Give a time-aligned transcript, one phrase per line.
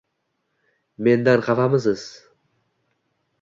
[1.07, 2.03] Mendan xafamisiz?